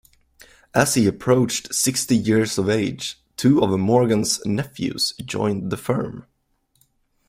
As 0.73 0.95
he 0.95 1.05
approached 1.05 1.75
sixty 1.75 2.17
years 2.17 2.57
of 2.57 2.67
age, 2.67 3.19
two 3.37 3.61
of 3.61 3.79
Morgan's 3.79 4.43
nephews 4.43 5.13
joined 5.23 5.71
the 5.71 5.77
firm. 5.77 6.25